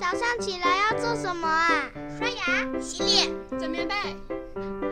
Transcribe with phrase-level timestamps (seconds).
[0.00, 1.84] 早上起来要做什么啊？
[2.16, 3.94] 刷牙、洗脸、整棉被，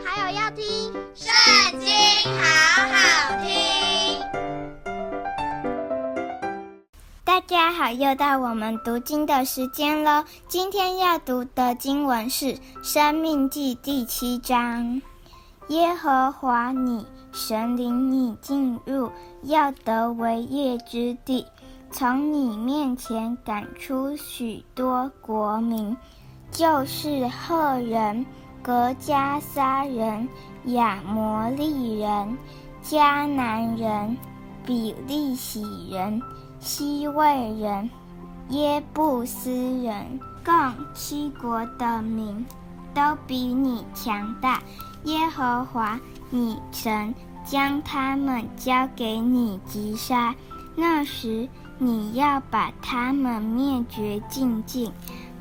[0.05, 0.63] 还有要听
[1.15, 1.89] 《圣经》，
[2.39, 4.21] 好好听。
[7.25, 10.27] 大家好，又到我们读经的时间喽。
[10.47, 12.45] 今天要读的经文是
[12.83, 15.01] 《生命记》第七章。
[15.69, 19.11] 耶和华你神领你进入
[19.43, 21.47] 要得为业之地。
[21.91, 25.97] 从你面前赶出许多国民，
[26.51, 28.25] 就是赫人、
[28.63, 30.29] 格迦撒人、
[30.67, 32.37] 亚摩利人、
[32.85, 34.17] 迦南人、
[34.65, 36.23] 比利洗人、
[36.61, 37.25] 希未
[37.55, 37.89] 人、
[38.51, 40.55] 耶布斯人，共
[40.95, 42.47] 七国的民，
[42.95, 44.63] 都比你强大。
[45.05, 45.99] 耶和华
[46.29, 50.35] 你神将他们交给你击杀，
[50.77, 51.49] 那时。
[51.79, 54.93] 你要把他们灭绝净尽，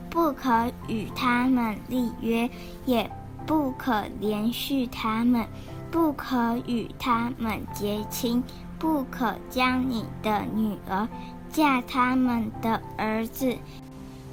[0.09, 2.47] 不可与他们立约，
[2.85, 3.09] 也
[3.47, 5.47] 不可连续他们，
[5.89, 8.43] 不可与他们结亲，
[8.77, 11.07] 不可将你的女儿
[11.49, 13.57] 嫁他们的儿子，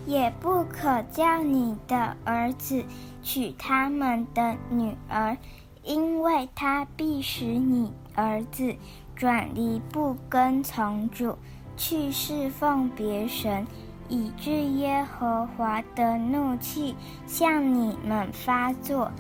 [0.05, 2.85] 也不可叫你的儿子
[3.23, 5.39] 娶他们的女儿，
[5.83, 8.77] 因为他必使你儿子
[9.17, 11.39] 转离不跟从主。
[11.77, 13.67] 去侍奉别神，
[14.09, 16.95] 以致耶和华的怒气
[17.27, 19.11] 向你们发作，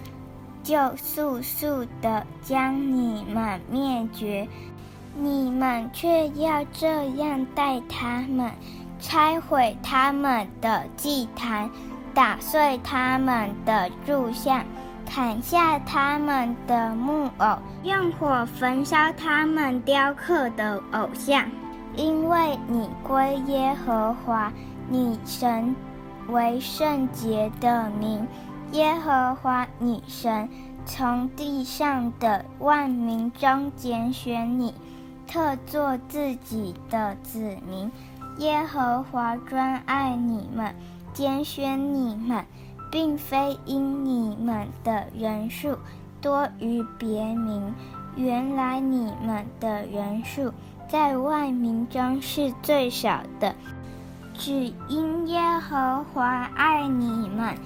[0.62, 4.47] 就速速地将你们灭绝。
[5.16, 8.50] 你们却要这样待他们：
[8.98, 11.70] 拆毁他们的祭坛，
[12.12, 14.64] 打碎他们的柱像，
[15.08, 21.48] 砍下他们的木偶，用火焚烧他们雕刻的偶像。
[21.97, 24.53] 因为你归耶和华
[24.89, 25.75] 你神
[26.28, 28.27] 为圣洁的民，
[28.73, 30.48] 耶和华你神
[30.84, 34.75] 从地上的万民中拣选你，
[35.27, 37.91] 特作自己的子民。
[38.38, 40.75] 耶和华专爱你们，
[41.12, 42.44] 拣选你们，
[42.91, 45.78] 并非因你们的人数
[46.21, 47.72] 多于别民，
[48.16, 50.52] 原来你们的人数。
[50.86, 53.52] 在万民中是最少的，
[54.34, 57.56] 只因耶和华爱你们，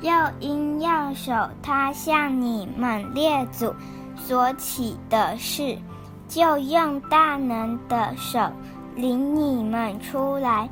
[0.00, 3.74] 又因要守他向你们列祖
[4.16, 5.76] 所起的事，
[6.28, 8.38] 就用大能的手
[8.94, 10.66] 领你们出来，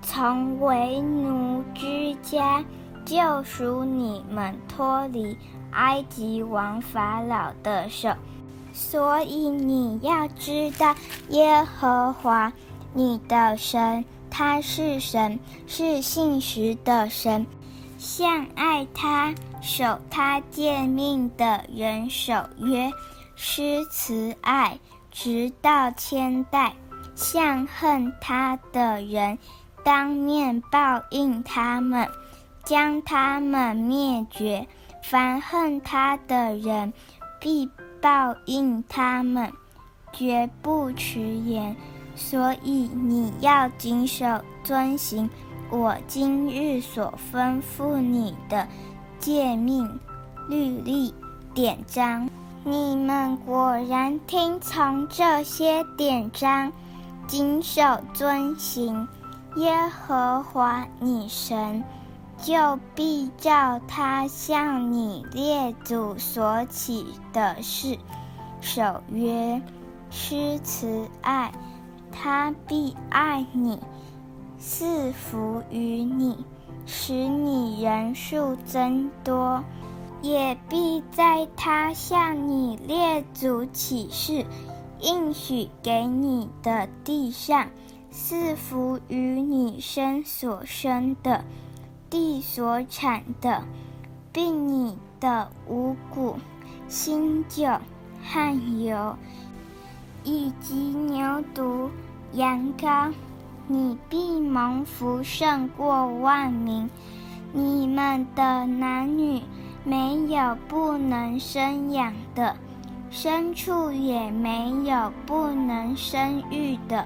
[0.00, 2.64] 从为奴之家
[3.04, 5.36] 救赎你们脱离
[5.72, 8.08] 埃及王法老的手。
[8.78, 10.94] 所以你要知道，
[11.30, 12.52] 耶和华
[12.92, 17.46] 你的神，他是神，是信实的神，
[17.98, 22.92] 向爱他、守他诫命的人守约，
[23.34, 24.78] 施慈爱，
[25.10, 26.72] 直到千代；
[27.14, 29.38] 向恨他的人，
[29.82, 32.06] 当面报应他们，
[32.62, 34.68] 将他们灭绝。
[35.02, 36.92] 凡恨他的人，
[37.40, 37.70] 必。
[38.06, 39.52] 报应他们，
[40.12, 41.74] 绝不迟延。
[42.14, 44.24] 所以你要谨守
[44.62, 45.28] 遵行
[45.70, 48.64] 我今日所吩咐你的
[49.18, 49.98] 诫命、
[50.48, 51.12] 律例、
[51.52, 52.30] 典章。
[52.62, 56.72] 你们果然听从这些典章，
[57.26, 57.82] 谨守
[58.14, 59.08] 遵行，
[59.56, 61.82] 耶和华你神。
[62.42, 67.98] 就必照他向你列祖所起的誓，
[68.60, 69.60] 守约，
[70.10, 71.52] 施慈爱，
[72.12, 73.80] 他必爱你，
[74.58, 76.44] 赐福于你，
[76.84, 79.64] 使你人数增多，
[80.22, 84.44] 也必在他向你列祖起誓，
[85.00, 87.68] 应许给你的地上，
[88.10, 91.44] 赐福于你身所生的。
[92.08, 93.62] 地所产的，
[94.32, 96.36] 并你的五谷、
[96.88, 97.68] 新酒、
[98.22, 99.16] 汗油，
[100.24, 101.90] 以及牛犊、
[102.32, 103.12] 羊羔，
[103.66, 106.88] 你必蒙福胜过万民。
[107.52, 109.42] 你们的男女
[109.82, 112.56] 没有不能生养的，
[113.10, 117.04] 牲畜也没有不能生育的。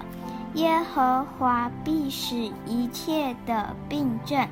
[0.55, 4.49] 耶和华必使一切的病症。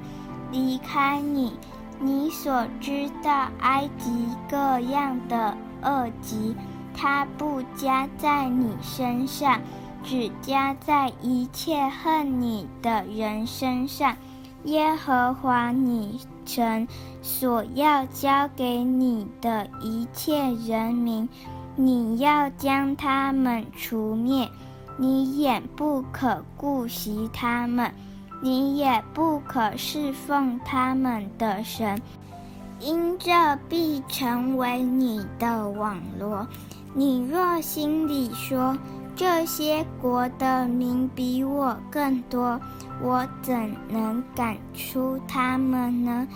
[0.51, 1.53] 离开你，
[2.01, 6.55] 你所知道埃及各样的恶疾，
[6.95, 9.61] 他不加在你身上，
[10.03, 14.17] 只加在一切恨你的人身上。
[14.65, 16.89] 耶和华你神
[17.23, 21.29] 所要交给你的一切人民，
[21.77, 24.49] 你要将他们除灭，
[24.97, 27.93] 你也不可顾惜他们，
[28.41, 32.01] 你也不可侍奉他们的神，
[32.79, 33.33] 因这
[33.69, 36.47] 必成为你的网罗。
[36.95, 38.77] 你若心里说，
[39.17, 42.61] 这些国的民比我更多，
[43.03, 43.55] 我怎
[43.89, 46.27] 能赶出他们呢？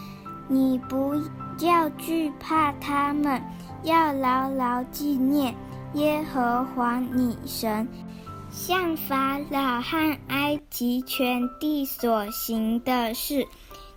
[0.49, 1.15] 你不
[1.61, 3.41] 要惧怕他们，
[3.85, 5.55] 要牢牢纪念
[5.95, 7.89] 耶和华你神，
[8.53, 13.49] 向法老和埃及全地所行的事，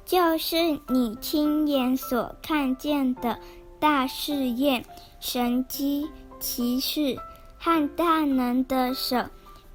[0.03, 3.37] 就是你亲眼所看见的
[3.79, 4.83] 大试验、
[5.19, 6.09] 神机、
[6.39, 7.15] 骑士。
[7.57, 9.17] 和大能的手，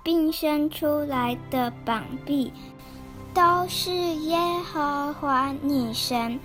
[0.04, 2.52] 并伸出来的膀臂，
[3.34, 4.38] 都是耶
[4.72, 6.38] 和华你神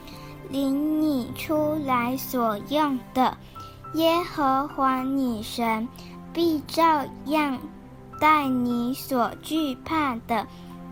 [0.49, 3.37] 领你出来所用的。
[3.93, 5.87] 耶和华你神
[6.33, 7.59] 必照样
[8.19, 10.45] 待你所惧怕的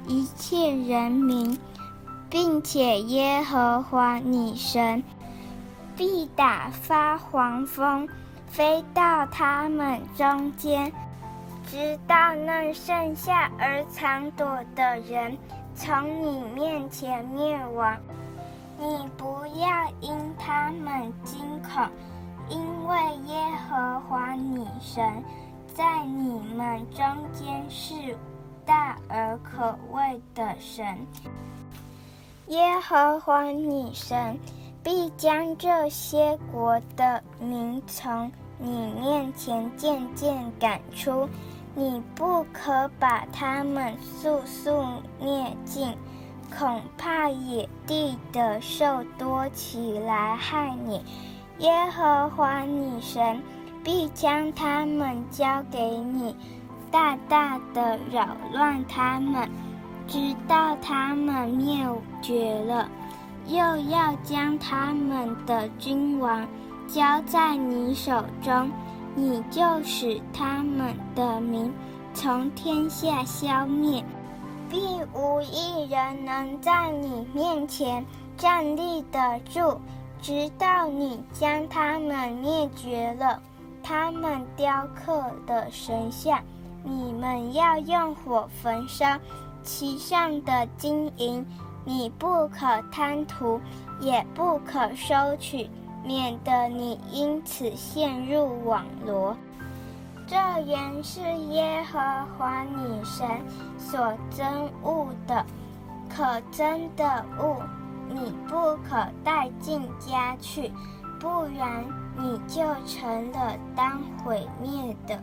[0.07, 1.57] 一切人民，
[2.29, 5.03] 并且耶和华你神
[5.95, 8.07] 必打发黄蜂。
[8.47, 10.93] 飞到他们中间，
[11.65, 14.45] 直到那剩下而藏躲
[14.75, 15.35] 的人
[15.73, 17.97] 从你面前灭亡。
[18.79, 19.25] 你不
[19.59, 21.89] 要因他们惊恐，
[22.47, 22.95] 因为
[23.25, 25.03] 耶和华你神
[25.73, 27.03] 在你们中
[27.33, 27.93] 间是
[28.65, 30.85] 大而可畏的神。
[32.47, 34.37] 耶和华你神
[34.83, 41.27] 必将这些国的民从你面前渐渐赶出，
[41.73, 44.85] 你不可把他们速速
[45.19, 45.97] 灭尽，
[46.55, 51.03] 恐怕野地的兽多起来害你。
[51.59, 53.41] 耶和华你神
[53.83, 56.35] 必将他们交给你，
[56.89, 59.49] 大大的扰乱他们，
[60.07, 61.85] 直到他们灭
[62.21, 62.87] 绝了，
[63.47, 63.57] 又
[63.89, 66.47] 要将他们的君王。
[66.85, 68.69] 交在你手中，
[69.15, 71.73] 你就使他们的名
[72.13, 74.03] 从天下消灭，
[74.69, 74.77] 必
[75.13, 78.05] 无一人能在你面前
[78.37, 79.79] 站立得住，
[80.21, 83.41] 直到你将他们灭绝了。
[83.83, 86.39] 他们雕刻的神像，
[86.83, 89.19] 你们要用火焚烧，
[89.61, 91.45] 其上的金银，
[91.85, 93.59] 你不可贪图，
[93.99, 95.69] 也不可收取。
[96.05, 99.33] 免得你因此陷入网罗，
[100.27, 100.35] 这
[100.65, 103.25] 原是耶和华女神
[103.77, 105.45] 所憎恶的，
[106.09, 107.55] 可憎的物，
[108.09, 110.73] 你不可带进家去，
[111.23, 111.85] 不然
[112.17, 115.17] 你就成了当毁灭的，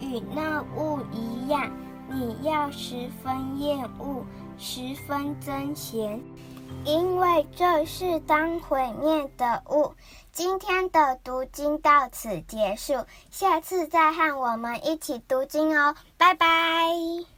[0.00, 1.70] 与那物一样，
[2.08, 4.24] 你要十分厌恶，
[4.56, 6.18] 十分憎嫌。
[6.86, 9.92] 因为这是当毁灭的物。
[10.32, 17.34] 今天的读经到此结束，下次再和我们一起读经哦，拜拜。